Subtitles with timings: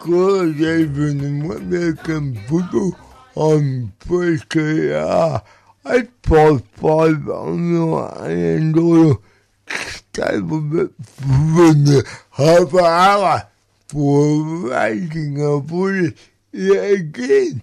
[0.00, 2.96] good even when they can put
[3.34, 5.42] on PKR.
[5.84, 9.22] I bought five on the and all
[9.66, 13.48] stable for the half an hour
[13.88, 16.16] for writing a bullet
[16.52, 17.62] again.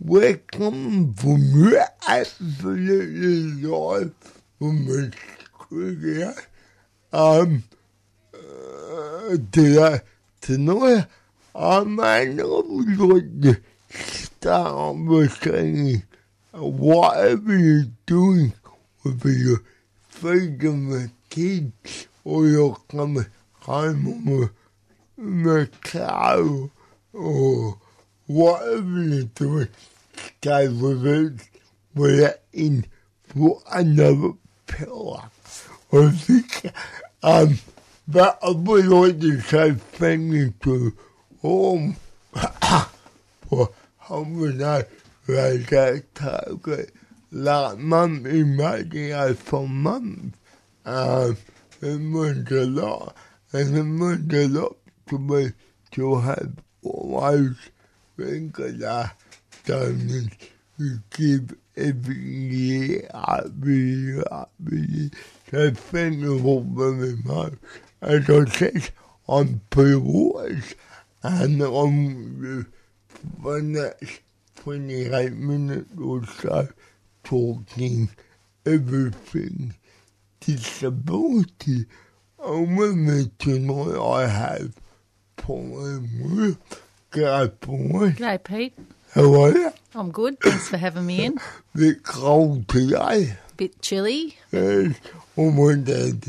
[0.00, 1.74] We're coming from
[2.06, 4.12] absolutely live
[4.58, 5.12] from
[5.58, 6.34] career.
[7.12, 7.64] Um,
[8.34, 10.02] uh, tonight,
[10.40, 11.08] I might not
[13.42, 13.56] to
[13.90, 16.04] start with saying
[16.52, 18.52] whatever you're doing
[19.02, 19.64] with your
[20.08, 24.50] freedom of kids or you're coming home with
[25.16, 26.70] the cow
[27.12, 27.76] or
[28.28, 29.68] whatever you're doing,
[30.14, 31.48] stay with it,
[32.20, 32.86] it in
[33.26, 34.30] for another
[34.68, 35.22] pillar.
[35.92, 36.72] I think,
[37.24, 37.58] um,
[38.06, 40.96] but I would like to say thank to
[41.42, 41.92] all
[43.48, 44.84] for helping us
[45.26, 46.92] raise that target
[47.30, 50.38] last month in making us for months.
[50.84, 51.36] Um,
[51.80, 53.14] it meant a lot,
[53.52, 54.76] and it meant a lot
[55.08, 55.50] to me
[55.92, 57.56] to have all those
[58.16, 60.36] things that I've done and
[60.78, 65.10] to give every year, every every year.
[65.50, 67.54] So thank you all very much.
[68.00, 68.90] As I said,
[69.28, 70.74] I'm pre-watched
[71.22, 72.66] and I'm
[73.42, 74.20] the next
[74.56, 76.68] 28 minutes or so
[77.24, 78.10] talking
[78.64, 79.74] everything
[80.40, 81.86] disability.
[82.42, 84.74] And with me tonight I have
[85.36, 86.58] Pauline Wood.
[87.10, 88.12] G'day Pauline.
[88.12, 88.74] G'day, Pete.
[89.14, 89.72] How are you?
[89.94, 90.38] I'm good.
[90.40, 91.38] Thanks for having me in.
[91.74, 93.38] Bit cold today.
[93.56, 94.36] Bit chilly.
[94.52, 94.94] Yes.
[95.36, 96.20] Went down,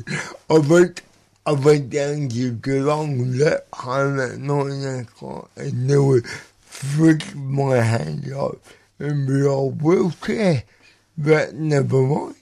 [0.49, 1.01] I went,
[1.49, 6.21] I went down to Geelong, left home at nine o'clock, and they were
[6.63, 8.57] freaking my hand up
[8.99, 10.65] in the old wheelchair.
[11.17, 12.35] But never mind.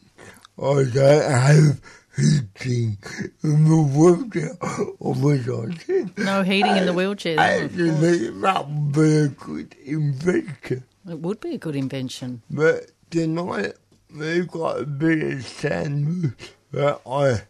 [0.61, 1.81] I don't have
[2.17, 2.97] heating
[3.43, 4.57] in the wheelchair.
[4.99, 7.35] Or was I said, No heating in the wheelchair.
[7.35, 7.91] of actually,
[8.41, 10.83] that would be a good invention.
[11.07, 12.41] It would be a good invention.
[12.49, 13.75] But tonight
[14.13, 17.43] we've got a bit of sandwich that I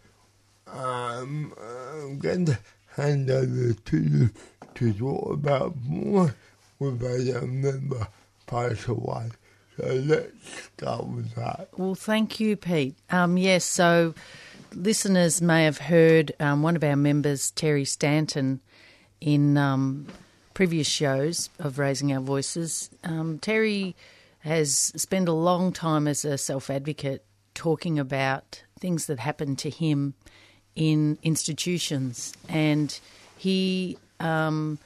[0.73, 2.59] um I'm going to
[2.95, 4.29] hand over to you
[4.75, 6.35] to talk about more
[6.79, 8.07] with a member
[8.45, 9.29] pass away.
[9.77, 11.69] So let's start with that.
[11.77, 12.95] Well, thank you, Pete.
[13.11, 14.16] Um, yes, so
[14.73, 18.59] listeners may have heard um, one of our members, Terry Stanton,
[19.22, 20.07] in um,
[20.53, 22.89] previous shows of Raising Our Voices.
[23.03, 23.95] Um, Terry
[24.39, 27.23] has spent a long time as a self advocate
[27.53, 30.13] talking about things that happened to him
[30.77, 32.97] in institutions, and
[33.35, 34.77] he um,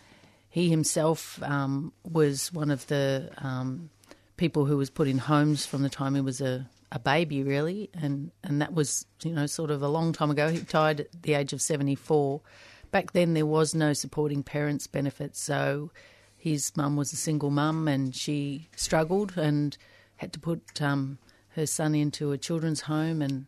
[0.49, 3.89] he himself um, was one of the um,
[4.37, 7.89] people who was put in homes from the time he was a, a baby, really,
[7.93, 10.49] and and that was you know sort of a long time ago.
[10.49, 12.41] He died at the age of seventy four.
[12.89, 15.91] Back then, there was no supporting parents benefit, so
[16.37, 19.77] his mum was a single mum, and she struggled and
[20.15, 21.17] had to put um,
[21.55, 23.21] her son into a children's home.
[23.21, 23.47] And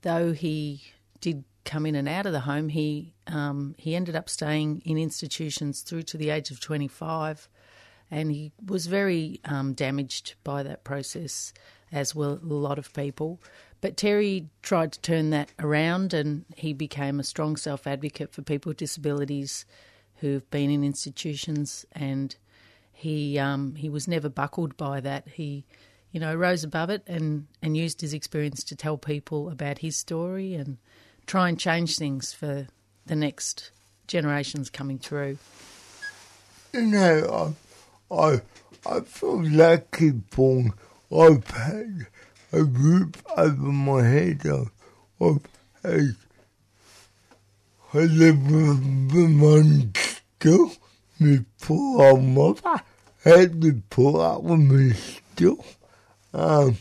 [0.00, 0.82] though he
[1.20, 4.98] did come in and out of the home, he um, he ended up staying in
[4.98, 7.48] institutions through to the age of twenty five
[8.10, 11.52] and he was very um, damaged by that process,
[11.90, 13.40] as were a lot of people.
[13.80, 18.42] But Terry tried to turn that around, and he became a strong self advocate for
[18.42, 19.64] people with disabilities
[20.16, 22.36] who've been in institutions, and
[22.92, 25.28] he um, he was never buckled by that.
[25.28, 25.64] He
[26.12, 29.96] you know rose above it and and used his experience to tell people about his
[29.96, 30.78] story and
[31.26, 32.66] try and change things for
[33.06, 33.70] the next
[34.06, 35.38] generations coming through.
[36.72, 37.54] You know,
[38.10, 38.40] I, I,
[38.86, 40.64] I feel lucky for
[41.14, 42.06] I've had
[42.52, 44.42] a roof over my head.
[44.44, 44.70] I've,
[45.20, 45.46] I've
[45.82, 46.16] had,
[47.92, 49.88] I live with my
[50.38, 50.72] still.
[51.20, 52.82] My poor mother
[53.22, 55.64] had to pull up with me still.
[56.32, 56.76] Um,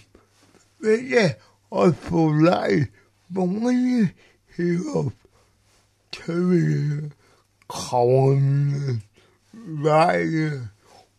[0.81, 1.33] but yeah,
[1.71, 2.87] I feel lucky.
[3.29, 4.09] But when you
[4.59, 5.13] of
[6.11, 7.09] Terry
[7.67, 9.01] Collins,
[9.53, 10.69] Ryan,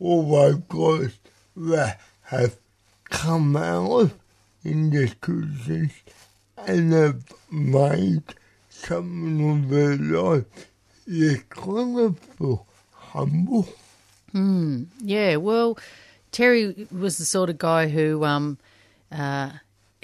[0.00, 1.14] oh my gosh,
[1.56, 2.56] that have
[3.04, 4.12] come out
[4.62, 5.92] in the Christians
[6.56, 8.22] and have made
[8.68, 10.44] something of their life.
[11.50, 12.16] Kind
[12.92, 13.68] humble.
[14.32, 15.78] Yeah, well,
[16.32, 18.58] Terry was the sort of guy who, um,
[19.12, 19.50] uh,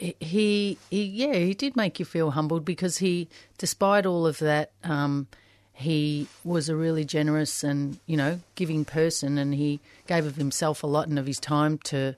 [0.00, 4.72] he, he, yeah, he did make you feel humbled because he, despite all of that,
[4.82, 5.28] um,
[5.74, 10.82] he was a really generous and you know giving person, and he gave of himself
[10.82, 12.16] a lot and of his time to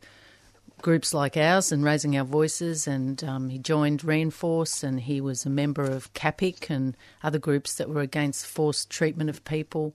[0.81, 2.87] groups like ours and raising our voices.
[2.87, 7.75] And um, he joined Reinforce, and he was a member of CAPIC and other groups
[7.75, 9.94] that were against forced treatment of people.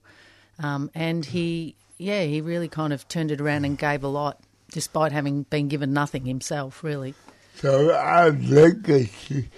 [0.58, 4.40] Um, and he, yeah, he really kind of turned it around and gave a lot,
[4.72, 7.14] despite having been given nothing himself, really.
[7.60, 9.48] So our legacy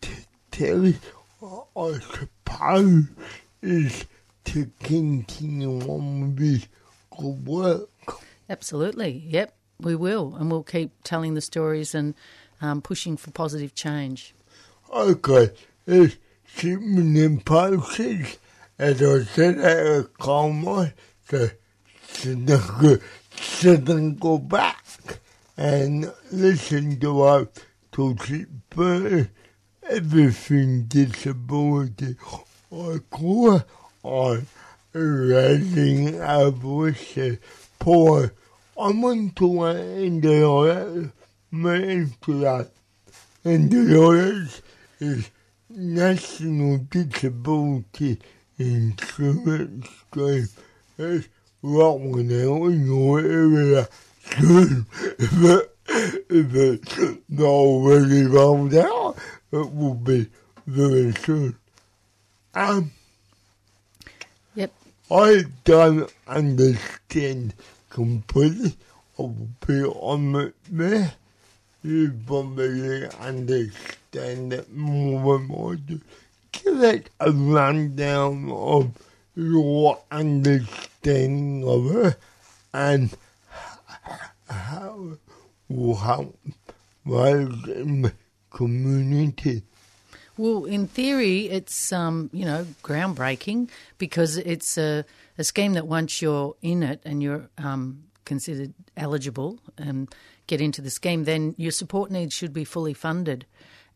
[0.00, 0.10] to
[0.50, 0.86] tell,
[1.76, 3.04] I suppose,
[3.60, 4.06] is
[4.44, 6.66] to continue on with
[7.18, 7.90] good work.
[8.48, 9.24] Absolutely.
[9.26, 10.34] Yep, we will.
[10.36, 12.14] And we'll keep telling the stories and
[12.62, 14.34] um, pushing for positive change.
[14.90, 15.50] Okay,
[15.86, 16.16] it's
[16.62, 18.38] in process.
[18.78, 20.94] As I said at a comment,
[21.28, 21.50] so
[22.14, 23.02] shouldn't
[23.36, 24.79] shouldn't go back
[25.60, 27.46] and listen to our
[27.92, 29.28] talking first.
[29.90, 32.16] Everything disability
[32.72, 33.60] I call
[34.02, 34.46] on
[34.94, 37.38] raising our voices.
[37.78, 38.32] Poor,
[38.80, 41.12] I want to end the audience,
[41.52, 42.70] mean to that.
[43.44, 44.62] And the audience
[44.98, 45.30] is
[45.68, 48.18] National Disability
[48.56, 50.48] Insurance Scheme.
[50.96, 51.28] It's
[51.62, 53.88] rolling out in your area
[54.38, 54.86] soon.
[55.18, 55.76] If, it,
[56.28, 56.98] if it's
[57.28, 59.16] not already rolled out,
[59.52, 60.28] it will be
[60.66, 61.56] very soon.
[62.54, 62.92] Um,
[64.54, 64.72] Yep.
[65.10, 67.54] I don't understand
[67.88, 68.76] completely.
[69.18, 71.12] I will be honest there.
[71.82, 76.00] You probably understand it more than I do.
[76.52, 78.92] Give it a rundown of
[79.34, 82.16] your understanding of it
[82.74, 83.16] and
[84.50, 85.18] how
[87.68, 88.12] in the
[88.50, 89.62] community.
[90.36, 93.68] Well, in theory, it's um, you know groundbreaking
[93.98, 95.04] because it's a,
[95.38, 100.12] a scheme that once you're in it and you're um, considered eligible and
[100.46, 103.46] get into the scheme, then your support needs should be fully funded,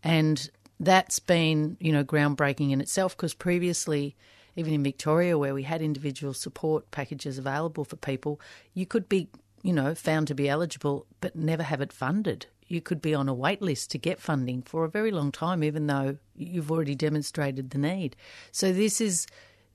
[0.03, 4.15] and that's been you know groundbreaking in itself because previously.
[4.57, 8.41] Even in Victoria, where we had individual support packages available for people,
[8.73, 9.29] you could be,
[9.65, 13.29] you know, found to be eligible but never have it funded you could be on
[13.29, 16.95] a wait list to get funding for a very long time, even though you've already
[16.95, 18.17] demonstrated the need.
[18.53, 19.27] So this is,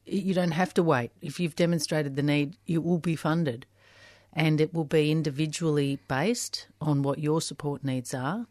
[0.06, 1.12] you don't have to wait.
[1.22, 3.66] If you've demonstrated the need, it will be funded.
[4.34, 8.46] And it will be individually based on what your support needs are.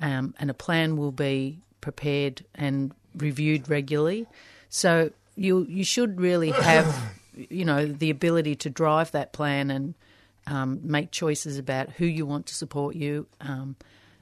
[0.00, 4.26] Um, and a plan will be prepared and reviewed regularly.
[4.70, 9.94] So you you should really have, you know, the ability to drive that plan and
[10.46, 13.76] um, make choices about who you want to support you um,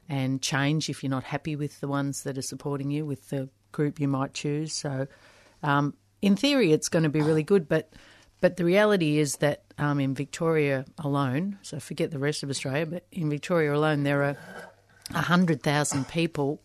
[0.09, 3.49] and change if you're not happy with the ones that are supporting you with the
[3.73, 4.73] group you might choose.
[4.73, 5.07] So,
[5.63, 7.93] um, in theory, it's going to be really good, but
[8.41, 12.87] but the reality is that um, in Victoria alone, so forget the rest of Australia,
[12.87, 14.37] but in Victoria alone, there are
[15.13, 16.63] hundred thousand people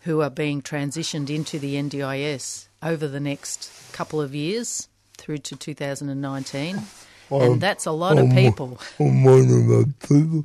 [0.00, 5.56] who are being transitioned into the NDIS over the next couple of years through to
[5.56, 6.82] 2019
[7.30, 8.78] Oh, and that's a lot of oh, I'm- people.
[9.00, 9.40] I'm one
[9.80, 10.44] of people.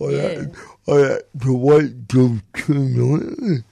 [0.00, 0.22] I, Yeah.
[0.22, 0.54] had,
[0.88, 3.64] I had to wait till two minutes.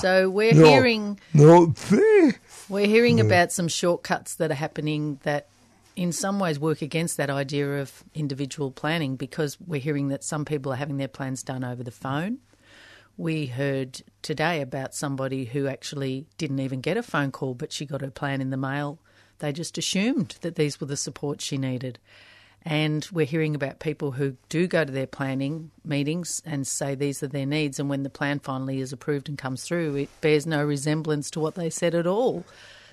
[0.00, 0.64] So we're No.
[0.66, 2.38] hearing Not fair.
[2.68, 5.48] we're hearing about some shortcuts that are happening that
[5.96, 10.44] in some ways work against that idea of individual planning because we're hearing that some
[10.44, 12.38] people are having their plans done over the phone.
[13.16, 17.86] We heard today about somebody who actually didn't even get a phone call, but she
[17.86, 18.98] got her plan in the mail.
[19.38, 21.98] They just assumed that these were the supports she needed.
[22.62, 27.22] And we're hearing about people who do go to their planning meetings and say these
[27.22, 30.46] are their needs, and when the plan finally is approved and comes through, it bears
[30.46, 32.44] no resemblance to what they said at all.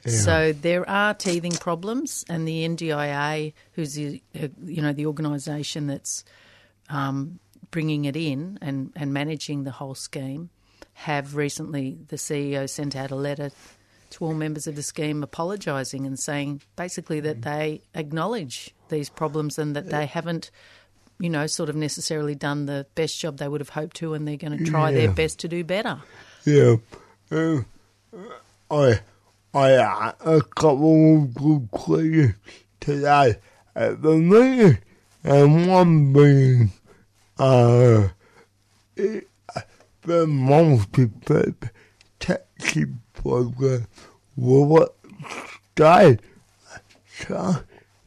[0.06, 5.88] So there are teething problems, and the NDIA, who's the uh, you know the organisation
[5.88, 6.26] that's
[6.90, 7.40] um,
[7.72, 10.50] bringing it in and, and managing the whole scheme,
[10.94, 13.50] have recently the CEO sent out a letter
[14.14, 17.44] to all members of the scheme apologising and saying basically that mm.
[17.44, 20.52] they acknowledge these problems and that they haven't,
[21.20, 24.28] you know, sort of necessarily done the best job they would have hoped to, and
[24.28, 26.00] they're going to try their best to do better.
[26.46, 26.76] Yeah.
[27.32, 27.62] Uh,
[28.70, 29.00] I,
[29.54, 32.36] I had a couple of good questions
[32.80, 33.36] today
[33.76, 34.78] at the meeting,
[35.24, 36.72] and one being,
[37.38, 38.10] uh,
[38.96, 39.28] it,
[40.02, 41.70] the multi-purpose
[42.20, 42.86] taxi
[43.24, 43.88] program
[44.36, 44.90] will
[45.74, 46.18] stay.
[47.28, 47.64] So,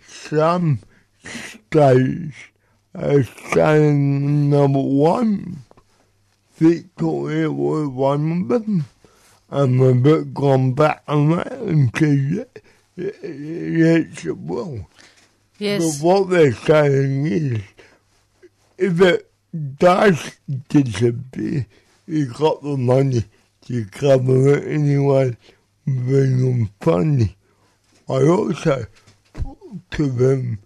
[0.06, 0.80] some
[1.25, 2.35] states
[2.94, 5.64] are saying number one,
[6.56, 8.85] Victoria was one of them.
[9.50, 11.90] I'm a bit gone back on that and
[12.96, 14.88] yes, it will.
[15.58, 16.00] Yes.
[16.00, 17.61] But what they're saying is,
[18.76, 19.30] if it
[19.78, 20.37] does
[20.68, 21.66] disappear,
[22.06, 23.25] you got the money
[23.66, 25.37] to cover anyone
[25.87, 27.37] them funny.
[28.08, 28.87] I also
[29.90, 30.61] to them,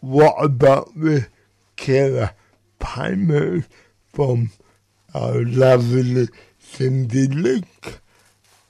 [0.00, 1.26] what about the
[1.76, 2.30] killer
[2.78, 3.66] payment
[4.12, 4.50] from
[5.14, 6.28] our lovely
[6.62, 7.98] Centrelink?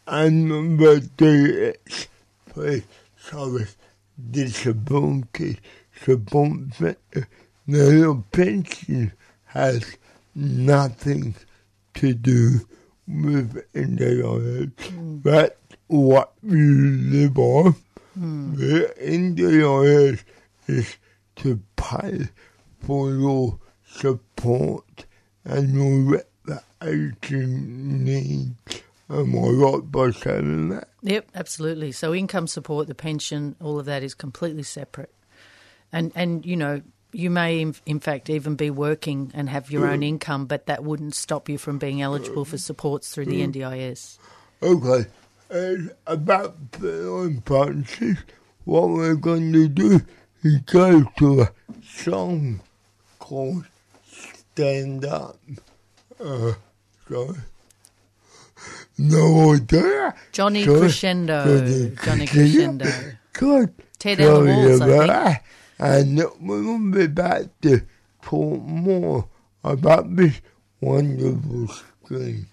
[0.06, 2.08] And the DX,
[2.46, 2.84] please,
[3.18, 3.66] sorry,
[4.30, 5.58] disability
[6.02, 7.28] support center.
[7.66, 9.12] The pension
[9.44, 9.96] has
[10.34, 11.34] nothing
[11.94, 12.60] to do
[13.08, 14.72] with NDIS.
[14.90, 15.20] Hmm.
[15.22, 17.74] That's what we live on.
[18.14, 20.24] The NDIS
[20.66, 20.96] is
[21.36, 22.28] to pay
[22.80, 25.06] for your support
[25.44, 26.22] and your
[26.80, 28.82] recreation needs.
[29.10, 30.88] Am I right by saying that?
[31.02, 31.92] Yep, absolutely.
[31.92, 35.14] So income support, the pension, all of that is completely separate.
[35.92, 39.86] And and you know, you may in, in fact even be working and have your
[39.86, 44.18] own income, but that wouldn't stop you from being eligible for supports through the NDIS.
[44.62, 45.08] Okay,
[45.50, 48.20] and about film partnerships,
[48.64, 50.00] what we're going to do
[50.42, 51.50] is go to a
[51.82, 52.60] song
[53.18, 53.64] called
[54.06, 55.38] Stand Up.
[56.22, 56.52] Uh,
[57.08, 57.38] sorry.
[58.98, 60.14] No idea.
[60.32, 60.80] Johnny Sorry.
[60.80, 61.44] Crescendo.
[61.44, 62.90] Johnny Johnny Crescendo.
[63.32, 63.72] God.
[63.98, 65.42] Tear down the walls, I think.
[65.78, 67.82] And we'll be back to
[68.20, 69.28] talk more
[69.62, 70.40] about this
[70.80, 72.48] wonderful scheme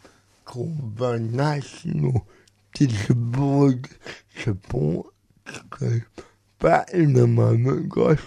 [0.46, 2.27] called the National
[2.75, 3.89] Disability
[4.38, 5.08] Support
[5.48, 6.05] Scheme.
[6.60, 8.20] Back in a moment, guys.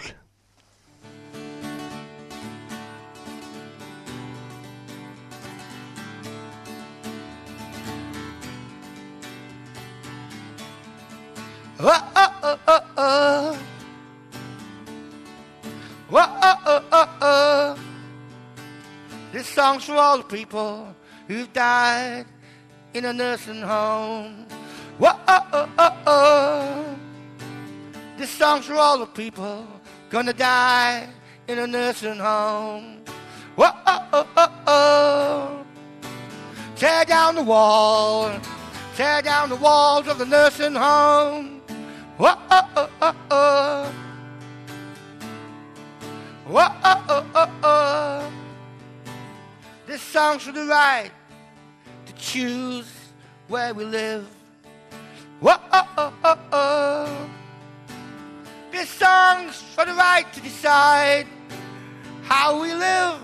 [11.81, 12.07] Oh,
[16.10, 17.78] Oh, oh, oh, oh, oh.
[19.30, 20.94] This song's for all the people
[21.26, 22.24] who've died
[22.94, 24.46] in a nursing home.
[25.00, 26.96] Oh, oh, oh, oh, oh.
[28.16, 29.66] This song's for all the people
[30.08, 31.06] gonna die
[31.46, 33.02] in a nursing home.
[33.58, 35.64] Oh, oh, oh, oh, oh.
[36.76, 38.32] Tear down the wall,
[38.96, 41.60] tear down the walls of the nursing home.
[42.16, 44.07] Whoa, oh, oh, oh, oh.
[46.49, 48.33] Whoa, oh, oh, oh, oh.
[49.87, 51.11] This song's for the right
[52.07, 52.90] to choose
[53.49, 54.26] where we live.
[55.40, 57.31] Whoa, oh, oh, oh, oh.
[58.73, 61.26] This song's for the right to decide
[62.23, 63.21] how we live.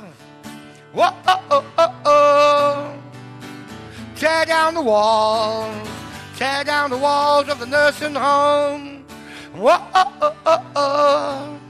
[0.93, 2.95] Whoa, oh, oh, oh, oh.
[4.16, 5.88] Tear down the walls,
[6.37, 9.02] tear down the walls of the nursing home.
[9.54, 11.61] Whoa, oh, oh, oh, oh.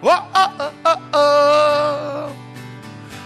[0.00, 2.36] Oh, oh, oh, oh.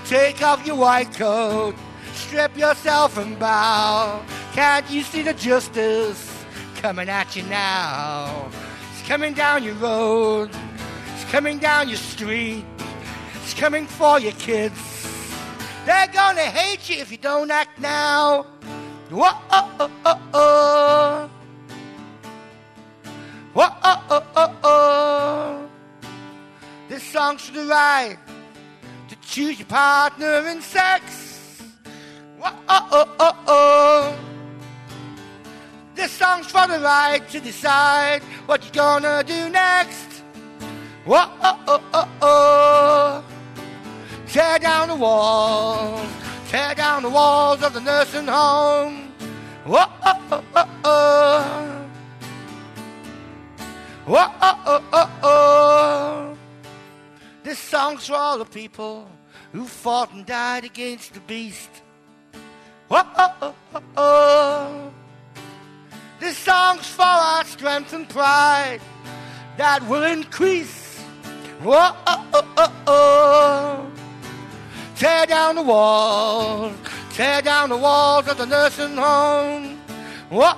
[0.06, 1.74] Take off your white coat,
[2.14, 4.22] strip yourself and bow.
[4.52, 6.44] Can't you see the justice
[6.76, 8.48] coming at you now?
[8.92, 10.50] It's coming down your road,
[11.14, 12.64] it's coming down your street,
[13.36, 15.06] it's coming for your kids.
[15.84, 18.44] They're gonna hate you if you don't act now.
[19.10, 21.30] Whoa, oh, oh, oh, oh.
[23.52, 25.61] Whoa, oh, oh, oh, oh.
[26.92, 28.18] This song's for the right
[29.08, 31.62] to choose your partner in sex.
[32.38, 34.18] Whoa, oh, oh, oh, oh.
[35.94, 40.22] This song's for the right to decide what you're gonna do next.
[41.06, 43.24] Whoa, oh, oh, oh, oh.
[44.26, 46.06] Tear down the walls,
[46.50, 49.14] tear down the walls of the nursing home.
[49.64, 51.88] Whoa, oh, oh, oh, oh.
[54.04, 56.31] Whoa, oh, oh, oh, oh.
[57.42, 59.08] This song's for all the people
[59.52, 61.70] who fought and died against the beast.
[62.88, 64.92] Whoa, oh, oh, oh.
[66.20, 68.80] This song's for our strength and pride
[69.56, 71.00] that will increase.
[71.62, 71.96] Whoa.
[74.96, 76.76] Tear down the walls,
[77.12, 79.78] tear down the walls of the nursing home.
[80.30, 80.54] Whoa.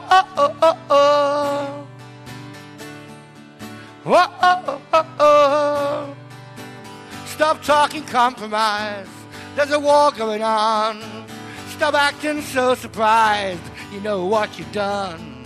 [4.05, 6.15] Whoa.
[7.35, 9.09] Stop talking compromise.
[9.57, 11.03] There's a war going on.
[11.67, 13.61] Stop acting so surprised.
[13.93, 15.45] You know what you've done.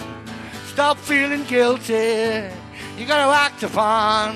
[0.66, 2.46] Stop feeling guilty.
[2.98, 4.34] You gotta act upon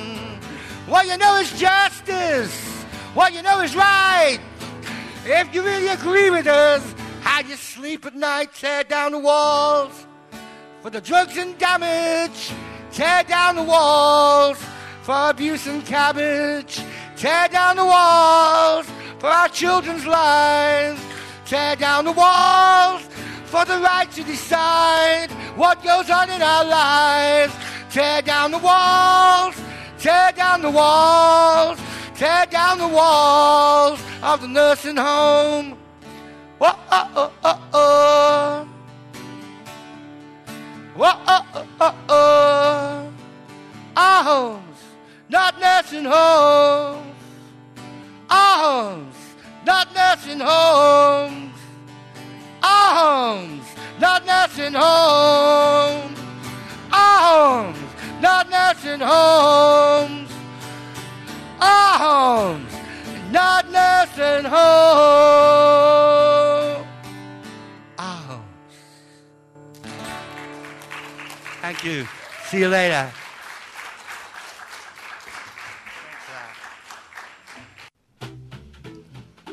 [0.86, 2.58] what you know is justice.
[3.12, 4.38] What you know is right.
[5.26, 6.82] If you really agree with us,
[7.20, 10.06] how do you sleep at night, tear down the walls.
[10.80, 12.50] for the drugs and damage.
[12.92, 14.58] Tear down the walls
[15.02, 16.80] for abuse and cabbage.
[17.22, 21.00] Tear down the walls for our children's lives.
[21.44, 23.02] Tear down the walls
[23.44, 27.54] for the right to decide what goes on in our lives.
[27.92, 29.54] Tear down the walls,
[30.00, 31.78] tear down the walls,
[32.16, 35.78] tear down the walls of the nursing home.
[36.58, 38.68] Whoa, oh, oh, oh, oh.
[40.96, 43.12] Whoa, oh, oh, oh, oh.
[43.96, 44.78] Our homes,
[45.28, 46.31] not nursing homes.
[58.98, 60.30] Not nursing homes.
[61.60, 62.72] Our homes,
[63.30, 65.66] not nursing homes.
[67.98, 68.74] Our homes.
[71.60, 72.06] Thank you.
[72.44, 73.10] See you later.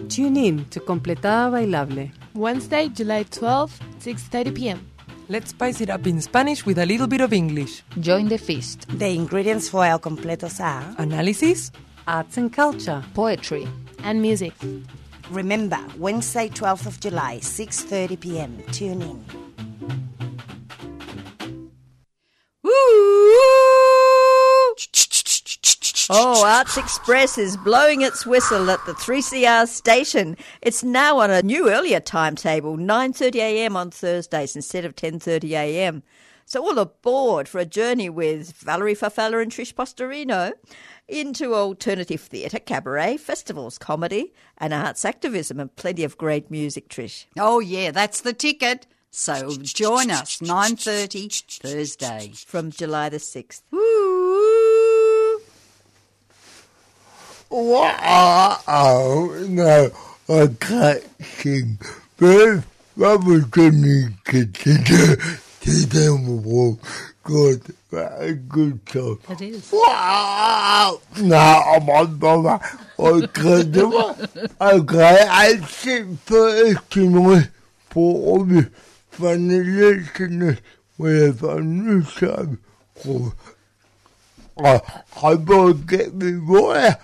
[0.10, 2.12] Tune in to Completada Bailable.
[2.34, 4.88] Wednesday, July 12th, 6:30 p.m.
[5.31, 7.83] Let's spice it up in Spanish with a little bit of English.
[8.00, 8.88] Join the feast.
[8.98, 11.71] The ingredients for El Completos are Analysis,
[12.07, 13.03] Arts and culture.
[13.13, 13.67] Poetry.
[14.03, 14.53] And music.
[15.29, 18.63] Remember, Wednesday, 12th of July, 6:30 p.m.
[18.71, 19.38] Tune in.
[26.12, 30.38] Oh, Arts Express is blowing its whistle at the 3CR station.
[30.60, 36.01] It's now on a new earlier timetable, 9.30am on Thursdays instead of 10.30am.
[36.46, 40.54] So all aboard for a journey with Valerie Farfalla and Trish Postorino
[41.08, 47.25] into alternative theatre, cabaret, festivals, comedy and arts activism and plenty of great music, Trish.
[47.38, 48.88] Oh yeah, that's the ticket.
[49.12, 53.62] So join us 9:30 Thursday from July the 6th.
[57.49, 59.89] Wow, no,
[60.29, 61.79] I can't sing.
[62.17, 62.63] But
[62.95, 65.15] going to consider
[65.62, 66.79] to them all.
[67.23, 69.19] Good, very good job.
[69.29, 69.71] It is.
[69.71, 70.99] Wow!
[71.21, 72.19] No, I'm on
[72.99, 73.63] Okay,
[74.62, 77.49] okay, I think first tonight
[77.89, 78.69] for all the
[79.09, 80.57] funny listeners,
[80.97, 82.57] we have a new show
[83.01, 83.33] called
[84.57, 84.79] uh,
[85.23, 86.97] I will get me more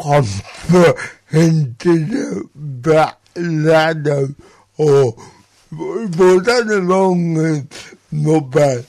[0.00, 0.96] comfort
[1.30, 4.28] into the back ladder
[4.76, 5.12] or
[5.70, 8.84] for that long is not bad.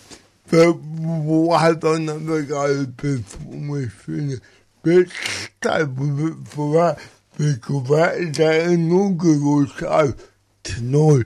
[0.49, 4.39] But why don't I never go before we finish?
[4.83, 6.99] Let's stay it for that
[7.37, 10.13] because that is the inaugural show
[10.63, 11.25] tonight.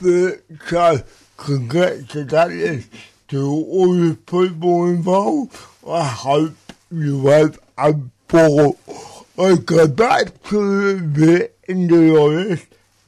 [0.00, 1.02] So
[1.36, 2.86] congratulations
[3.28, 5.56] to all the people involved.
[5.86, 6.54] I hope
[6.90, 7.94] you have a
[8.28, 8.78] ball.
[9.38, 12.66] I go back to the of list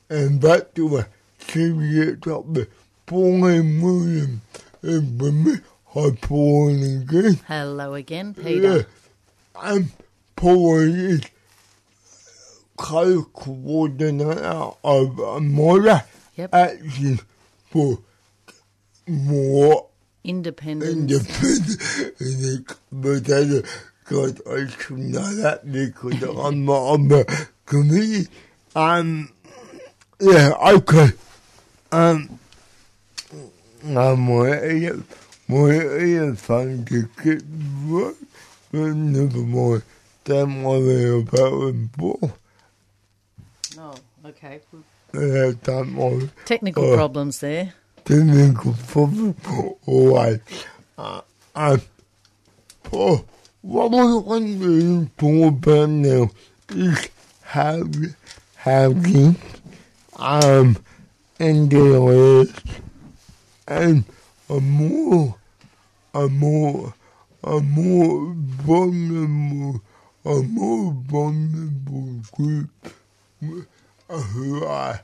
[0.08, 1.06] and back to a
[1.38, 2.70] serious topic.
[3.06, 4.40] Pauline Williams
[4.82, 5.54] and with me.
[5.88, 7.40] Hi, Pauline again.
[7.46, 8.76] Hello again, Peter.
[8.78, 8.82] Yeah.
[9.56, 9.90] I'm
[10.36, 11.20] Pauline is
[12.76, 14.40] co-coordinator
[14.84, 16.04] of Amora
[16.36, 16.54] Yep.
[16.54, 17.20] Action
[17.70, 17.98] for
[19.06, 19.88] more
[20.24, 21.12] Independence.
[21.12, 23.62] independent but I
[24.10, 27.22] got I should know that because I'm not on the
[27.64, 28.26] committee.
[28.74, 29.30] Um
[30.20, 31.08] yeah, okay.
[31.92, 32.38] Um
[33.86, 34.50] I'm more
[35.48, 37.42] more fun to get
[37.88, 38.16] work
[38.72, 39.82] but never mind.
[40.24, 42.32] Don't worry about it more.
[43.78, 43.94] Oh,
[44.26, 44.60] okay.
[45.14, 46.30] Yeah, don't worry.
[46.44, 47.72] Technical Uh, problems there.
[48.04, 49.34] technical problem.
[49.88, 50.40] Alright.
[50.98, 51.20] Uh,
[51.54, 51.78] uh,
[52.92, 53.24] oh,
[53.62, 56.30] what I want to talk about now
[56.70, 57.08] is
[57.42, 57.82] how,
[58.56, 59.36] housing,
[60.16, 60.76] um,
[61.38, 61.72] and
[63.68, 64.04] and
[64.48, 65.36] a more,
[66.14, 66.94] a more,
[67.44, 69.82] a more vulnerable,
[70.24, 72.70] a more vulnerable group
[74.08, 75.00] who are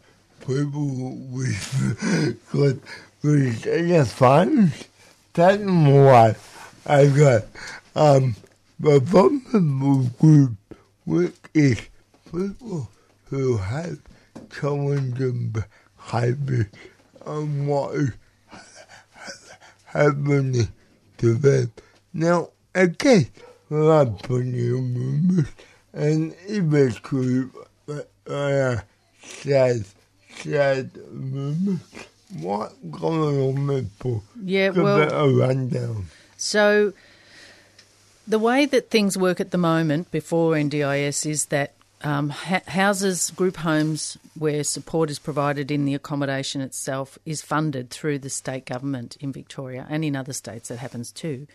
[0.47, 2.83] people with with
[3.23, 4.89] with elephants.
[5.35, 6.37] That's what
[6.87, 7.45] I got.
[7.95, 8.35] Um,
[8.79, 10.57] the vulnerable group,
[11.05, 11.81] which is
[12.31, 12.91] people
[13.31, 13.99] who have
[14.53, 15.55] challenging
[15.99, 16.71] behavior
[17.25, 18.11] and what is
[19.85, 20.69] happening
[21.19, 21.73] to them.
[22.13, 23.29] Now, again,
[23.71, 25.51] there are plenty of movements,
[25.93, 27.49] and eventually,
[28.29, 28.77] uh,
[29.23, 29.85] sad,
[30.39, 31.85] sad movements,
[32.41, 34.23] what's going on people?
[34.45, 36.07] Yeah, Give well- a rundown.
[36.37, 36.93] So,
[38.27, 43.31] the way that things work at the moment before NDIS is that um, ha- houses,
[43.31, 48.67] group homes, where support is provided in the accommodation itself, is funded through the state
[48.67, 50.69] government in Victoria and in other states.
[50.69, 51.47] That happens too.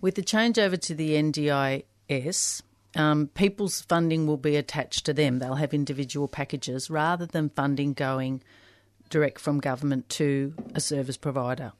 [0.00, 2.62] With the changeover to the NDIS,
[2.96, 5.38] um, people's funding will be attached to them.
[5.38, 8.42] They'll have individual packages rather than funding going
[9.10, 11.72] direct from government to a service provider.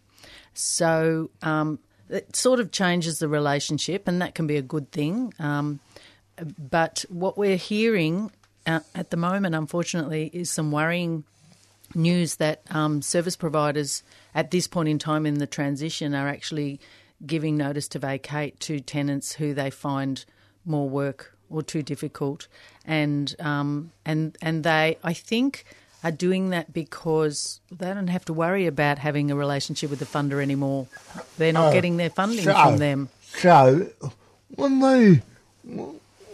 [0.53, 1.79] So um,
[2.15, 5.35] it sort of changes the relationship, and that can be a good thing.
[5.39, 5.81] Um,
[6.59, 8.31] but what we're hearing
[8.67, 11.25] uh, at the moment, unfortunately, is some worrying
[11.95, 14.03] news that um, service providers
[14.35, 16.81] at this point in time in the transition are actually
[17.25, 20.25] giving notice to vacate to tenants who they find
[20.65, 22.49] more work or too difficult,
[22.85, 25.65] and um, and and they, I think,
[26.05, 30.05] are doing that because they don't have to worry about having a relationship with the
[30.05, 30.87] funder anymore.
[31.39, 33.09] They're not Oh, getting their funding so- from them.
[33.37, 33.89] So,
[34.55, 35.23] when they,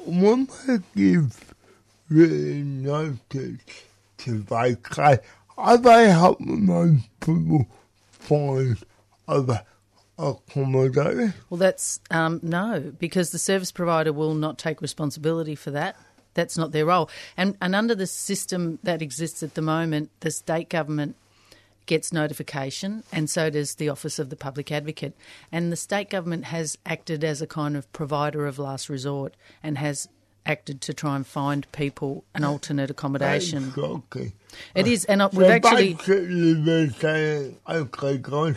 [0.04, 1.54] when they give
[2.11, 3.59] written notice
[4.18, 5.20] to vacate,
[5.56, 7.66] are they helping those people
[8.11, 8.76] find
[9.28, 9.62] other
[10.18, 11.33] accommodation?
[11.48, 15.96] Well, that's um, no, because the service provider will not take responsibility for that.
[16.35, 17.11] That's not their role.
[17.37, 21.16] And and under the system that exists at the moment, the state government
[21.87, 25.12] gets notification, and so does the Office of the Public Advocate.
[25.51, 29.77] And the state government has acted as a kind of provider of last resort and
[29.77, 30.09] has
[30.47, 33.73] acted to try and find people an alternate accommodation.
[33.77, 34.33] Okay.
[34.75, 35.95] It is, and uh, we've actually.
[35.95, 38.57] basically they're saying, okay guys,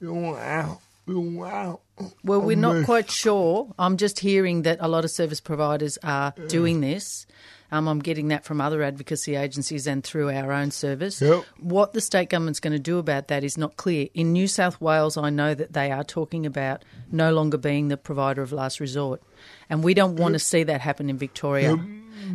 [0.00, 1.81] you're out, you're out.
[2.24, 3.72] Well, we're not quite sure.
[3.78, 7.26] I'm just hearing that a lot of service providers are doing this.
[7.70, 11.22] Um, I'm getting that from other advocacy agencies and through our own service.
[11.22, 11.44] Yep.
[11.58, 14.08] What the state government's going to do about that is not clear.
[14.12, 17.96] In New South Wales, I know that they are talking about no longer being the
[17.96, 19.22] provider of last resort.
[19.70, 21.78] And we don't want to see that happen in Victoria.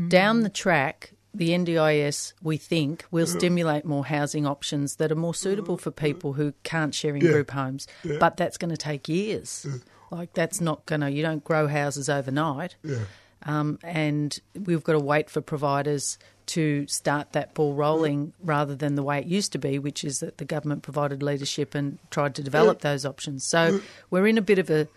[0.07, 5.35] Down the track, the NDIS, we think, will stimulate more housing options that are more
[5.35, 7.31] suitable for people who can't share in Yeah.
[7.31, 7.85] group homes.
[8.03, 8.17] Yeah.
[8.19, 9.65] But that's going to take years.
[10.09, 12.75] Like, that's not going to, you don't grow houses overnight.
[12.83, 12.99] Yeah.
[13.43, 18.95] Um, and we've got to wait for providers to start that ball rolling rather than
[18.95, 22.33] the way it used to be, which is that the government provided leadership and tried
[22.35, 23.45] to develop those options.
[23.45, 24.87] So we're in a bit of a,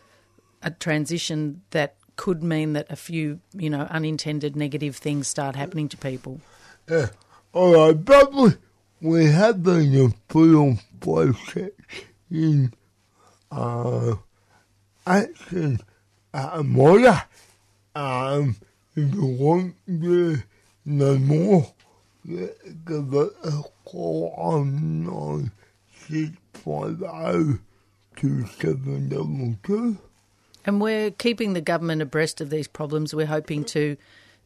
[0.63, 5.89] a transition that could mean that a few, you know, unintended negative things start happening
[5.89, 6.39] to people.
[6.87, 7.09] Yeah.
[7.55, 8.51] All right, but we,
[9.01, 11.71] we have been a full process
[12.31, 12.75] in
[13.51, 14.17] uh,
[15.07, 15.81] action
[16.35, 17.25] at Mola.
[17.95, 18.57] Um,
[18.95, 20.43] if you want to
[20.85, 21.73] know more,
[22.27, 25.05] give it a call on
[26.11, 27.63] 9650
[28.15, 30.10] 2722.
[30.71, 33.13] And we're keeping the government abreast of these problems.
[33.13, 33.97] We're hoping to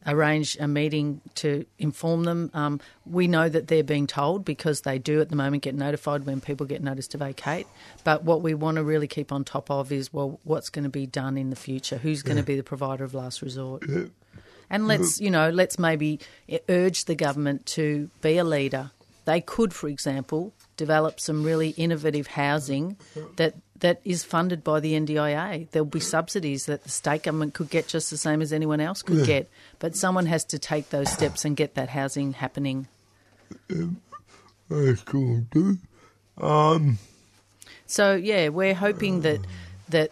[0.06, 2.50] arrange a meeting to inform them.
[2.54, 6.24] Um, we know that they're being told because they do at the moment get notified
[6.24, 7.66] when people get notice to vacate.
[8.04, 10.88] But what we want to really keep on top of is well, what's going to
[10.88, 11.98] be done in the future?
[11.98, 13.82] Who's going to be the provider of last resort?
[14.70, 16.20] And let's, you know, let's maybe
[16.70, 18.92] urge the government to be a leader.
[19.26, 22.96] They could, for example, develop some really innovative housing
[23.36, 25.68] that that is funded by the NDIA.
[25.70, 29.02] There'll be subsidies that the state government could get just the same as anyone else
[29.02, 29.24] could Yeah.
[29.26, 32.86] get, but someone has to take those steps and get that housing happening.
[34.68, 35.78] That's cool, too.
[36.40, 36.98] Um,
[37.86, 39.40] So yeah, we're hoping that
[39.88, 40.10] that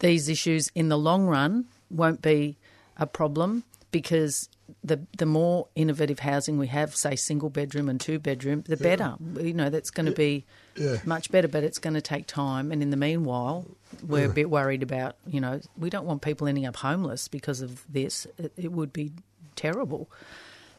[0.00, 2.56] these issues in the long run won't be
[2.98, 4.48] a problem because
[4.82, 9.14] the the more innovative housing we have, say single bedroom and two bedroom, the better.
[9.40, 10.44] You know, that's going to be
[10.76, 10.96] Yeah.
[11.04, 12.72] much better, but it's going to take time.
[12.72, 13.66] And in the meanwhile,
[14.06, 15.16] we're a bit worried about.
[15.26, 18.26] You know, we don't want people ending up homeless because of this.
[18.38, 19.12] It, it would be
[19.54, 20.10] terrible.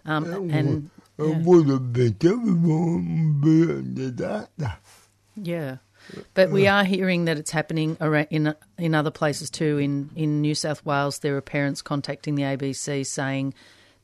[0.06, 1.38] Um, and it yeah.
[1.40, 3.02] would have been terrible.
[5.36, 5.78] Yeah,
[6.34, 7.98] but we are hearing that it's happening
[8.32, 9.78] in in other places too.
[9.78, 13.54] In in New South Wales, there are parents contacting the ABC saying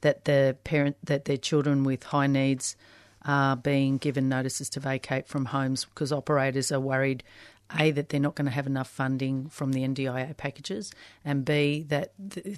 [0.04, 2.76] that the parent that their children with high needs
[3.26, 7.24] are being given notices to vacate from homes because operators are worried.
[7.80, 10.92] A that they're not going to have enough funding from the NDIA packages,
[11.26, 12.12] and B that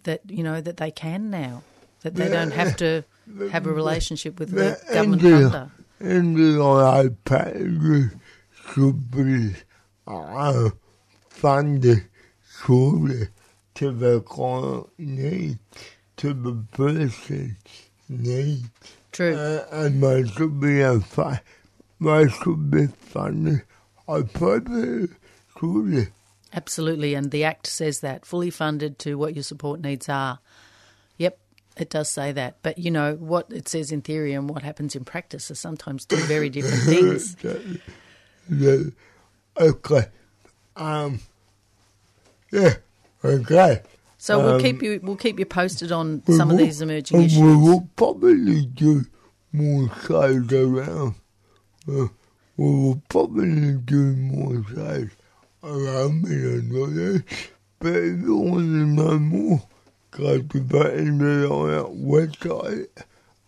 [0.04, 1.64] that you know that they can now
[2.02, 3.04] that they don't have to
[3.52, 5.72] have a relationship with the government funder.
[6.02, 8.12] NDI packages
[8.74, 9.56] should be
[10.08, 10.70] uh,
[11.30, 12.06] funded
[12.68, 15.60] to the client needs,
[16.18, 17.16] to the person's
[18.10, 18.68] needs.
[19.12, 19.36] True.
[19.36, 21.42] Uh, and there should be a fa-
[22.00, 23.62] make a bit funny.
[24.08, 25.08] I probably
[25.56, 26.12] could.
[26.54, 30.40] Absolutely, and the Act says that fully funded to what your support needs are.
[31.18, 31.38] Yep,
[31.78, 32.58] it does say that.
[32.62, 36.06] But you know what it says in theory and what happens in practice are sometimes
[36.06, 37.36] two very different things.
[39.60, 40.06] Okay.
[40.76, 41.20] Um.
[42.52, 42.76] Yeah.
[43.24, 43.82] Okay.
[44.26, 47.38] So we'll Um, keep you we'll keep you posted on some of these emerging issues.
[47.38, 49.06] We will probably do
[49.54, 51.14] more shows around.
[51.88, 52.08] Uh,
[52.58, 55.10] we will probably do more shows
[55.64, 57.24] around me and all that.
[57.78, 59.62] But if you want to know more,
[60.10, 62.88] go to the internet website.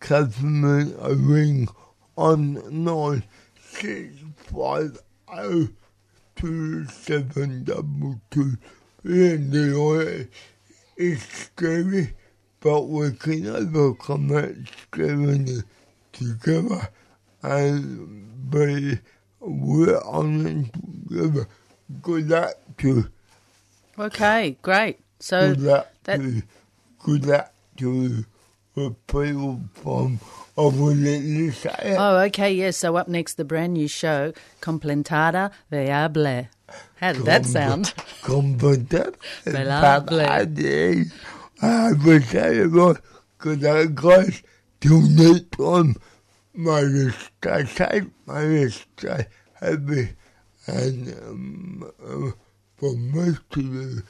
[0.00, 1.68] customer a ring
[2.16, 3.22] on nine
[3.60, 4.98] six five
[5.32, 5.68] oh
[6.36, 8.56] two seven double two.
[9.04, 10.28] Indians
[10.96, 12.14] is scary,
[12.60, 15.64] but we can overcome that scariness
[16.12, 16.88] together
[17.42, 18.98] and be
[19.40, 21.48] we're on it together.
[22.02, 23.08] Good luck to
[23.98, 24.98] Okay, great.
[25.20, 26.42] So good luck that to
[27.00, 28.24] good luck to
[28.78, 30.20] the people from
[31.02, 31.96] the side.
[31.98, 32.76] Oh, okay, yes.
[32.76, 36.48] So up next, the brand new show, Complentada Veable.
[36.96, 37.94] How did that sound?
[38.22, 39.16] Competent.
[39.44, 40.20] Veable.
[40.20, 40.44] I
[42.52, 43.00] you what,
[43.36, 44.26] because I got
[44.80, 45.96] to next time
[46.54, 50.10] my mistake, my mistake heavy,
[50.66, 52.30] and um, uh,
[52.76, 54.02] for most of you,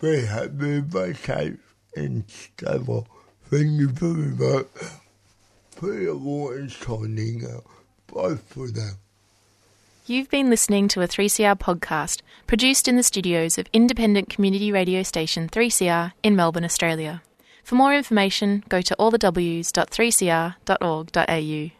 [0.00, 1.54] very happy birthday
[1.94, 3.06] and stuff.
[3.50, 4.66] Thank you very much
[6.70, 7.64] shining out.
[8.12, 8.92] Bye for now.
[10.06, 15.02] You've been listening to a 3CR podcast produced in the studios of independent community radio
[15.02, 17.22] station 3CR in Melbourne, Australia.
[17.64, 21.75] For more information, go to allthews.3cr.org.au.